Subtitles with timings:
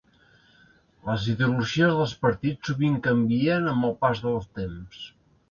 [1.09, 5.07] Les ideologies dels partits sovint canvien amb el pas del temps.